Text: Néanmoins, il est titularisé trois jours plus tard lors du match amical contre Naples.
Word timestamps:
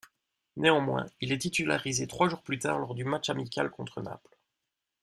Néanmoins, 0.55 1.05
il 1.19 1.31
est 1.31 1.37
titularisé 1.37 2.07
trois 2.07 2.27
jours 2.27 2.41
plus 2.41 2.57
tard 2.57 2.79
lors 2.79 2.95
du 2.95 3.05
match 3.05 3.29
amical 3.29 3.69
contre 3.69 4.01
Naples. 4.01 4.35